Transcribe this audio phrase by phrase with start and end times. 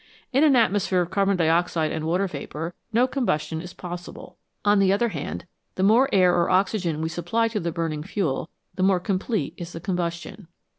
[0.33, 4.39] In an atmosphere of carbon dioxide and water vapour no combustion is possible.
[4.65, 8.49] On the other hand, the more air or oxygen we supply to the burning fuel,
[8.73, 10.47] the more complete is the combustion.